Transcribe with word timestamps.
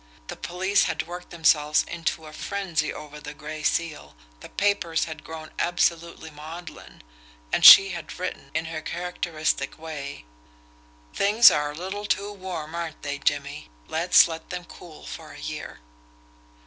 The 0.29 0.35
police 0.35 0.85
had 0.85 1.05
worked 1.05 1.29
themselves 1.29 1.83
into 1.87 2.25
a 2.25 2.33
frenzy 2.33 2.91
over 2.91 3.19
the 3.19 3.35
Gray 3.35 3.61
Seal, 3.61 4.15
the 4.39 4.49
papers 4.49 5.05
had 5.05 5.23
grown 5.23 5.51
absolutely 5.59 6.31
maudlin 6.31 7.03
and 7.53 7.63
she 7.63 7.89
had 7.89 8.17
written, 8.17 8.49
in 8.55 8.65
her 8.65 8.81
characteristic 8.81 9.77
way: 9.77 10.25
Things 11.13 11.51
are 11.51 11.71
a 11.73 11.75
little 11.75 12.05
too 12.07 12.33
warm, 12.33 12.73
aren't 12.73 13.03
they, 13.03 13.19
Jimmie? 13.19 13.69
Let's 13.87 14.27
let 14.27 14.49
them 14.49 14.65
cool 14.65 15.05
for 15.05 15.33
a 15.33 15.39
year. 15.39 15.81